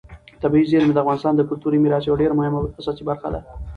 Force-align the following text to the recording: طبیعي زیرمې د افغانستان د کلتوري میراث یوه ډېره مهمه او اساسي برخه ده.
طبیعي 0.41 0.65
زیرمې 0.71 0.93
د 0.93 0.97
افغانستان 1.03 1.33
د 1.35 1.41
کلتوري 1.49 1.77
میراث 1.79 2.03
یوه 2.05 2.19
ډېره 2.21 2.37
مهمه 2.39 2.57
او 2.59 2.67
اساسي 2.79 3.03
برخه 3.09 3.27
ده. 3.33 3.41